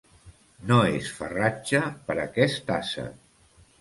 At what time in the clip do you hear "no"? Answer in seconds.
0.69-0.77